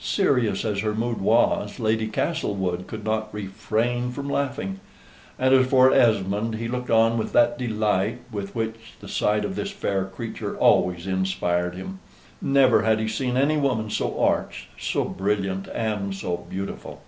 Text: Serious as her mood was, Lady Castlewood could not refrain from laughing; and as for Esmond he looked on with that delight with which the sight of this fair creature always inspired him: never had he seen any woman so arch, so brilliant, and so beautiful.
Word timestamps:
Serious 0.00 0.64
as 0.64 0.80
her 0.80 0.96
mood 0.96 1.20
was, 1.20 1.78
Lady 1.78 2.08
Castlewood 2.08 2.88
could 2.88 3.04
not 3.04 3.32
refrain 3.32 4.10
from 4.10 4.28
laughing; 4.28 4.80
and 5.38 5.54
as 5.54 5.64
for 5.68 5.92
Esmond 5.92 6.56
he 6.56 6.66
looked 6.66 6.90
on 6.90 7.16
with 7.16 7.32
that 7.32 7.56
delight 7.56 8.18
with 8.32 8.52
which 8.52 8.94
the 8.98 9.06
sight 9.06 9.44
of 9.44 9.54
this 9.54 9.70
fair 9.70 10.04
creature 10.04 10.56
always 10.56 11.06
inspired 11.06 11.76
him: 11.76 12.00
never 12.42 12.82
had 12.82 12.98
he 12.98 13.06
seen 13.06 13.36
any 13.36 13.56
woman 13.56 13.88
so 13.88 14.18
arch, 14.18 14.66
so 14.76 15.04
brilliant, 15.04 15.68
and 15.72 16.16
so 16.16 16.38
beautiful. 16.50 17.00